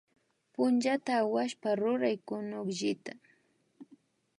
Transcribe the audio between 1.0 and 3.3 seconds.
awashpa ruray kunukllita